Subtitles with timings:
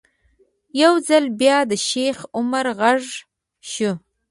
[0.81, 3.03] یو ځل بیا د شیخ عمر غږ
[3.71, 3.91] شو.